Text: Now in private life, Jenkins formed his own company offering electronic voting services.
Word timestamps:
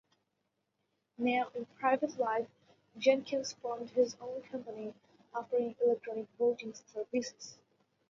Now 1.19 1.51
in 1.53 1.67
private 1.77 2.17
life, 2.17 2.47
Jenkins 2.97 3.53
formed 3.53 3.91
his 3.91 4.17
own 4.19 4.41
company 4.49 4.95
offering 5.31 5.75
electronic 5.79 6.25
voting 6.39 6.73
services. 6.73 7.59